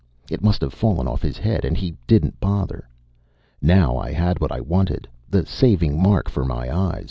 It 0.31 0.41
must 0.43 0.61
have 0.61 0.73
fallen 0.73 1.07
off 1.07 1.21
his 1.21 1.37
head... 1.37 1.63
and 1.63 1.77
he 1.77 1.95
didn't 2.07 2.39
bother. 2.39 2.89
Now 3.61 3.99
I 3.99 4.11
had 4.11 4.41
what 4.41 4.51
I 4.51 4.59
wanted 4.59 5.07
the 5.29 5.45
saving 5.45 6.01
mark 6.01 6.27
for 6.27 6.43
my 6.43 6.75
eyes. 6.75 6.99